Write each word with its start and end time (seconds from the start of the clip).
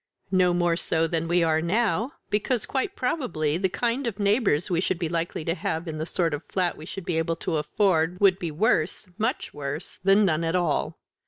"No 0.31 0.51
more 0.55 0.75
so 0.75 1.05
than 1.05 1.27
we 1.27 1.43
are 1.43 1.61
now, 1.61 2.13
because, 2.31 2.65
quite 2.65 2.95
probably, 2.95 3.55
the 3.57 3.69
kind 3.69 4.07
of 4.07 4.17
neighbours 4.17 4.67
we 4.67 4.81
should 4.81 4.97
be 4.97 5.07
likely 5.07 5.45
to 5.45 5.53
have 5.53 5.87
in 5.87 5.99
the 5.99 6.07
sort 6.07 6.33
of 6.33 6.43
flat 6.45 6.75
we 6.75 6.87
should 6.87 7.05
be 7.05 7.19
able 7.19 7.35
to 7.35 7.57
afford 7.57 8.19
would 8.19 8.39
be 8.39 8.49
worse 8.49 9.07
much 9.19 9.53
worse 9.53 9.99
than 10.03 10.25
none 10.25 10.43
at 10.43 10.55
all. 10.55 10.97